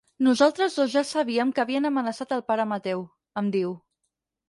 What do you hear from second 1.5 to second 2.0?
que havien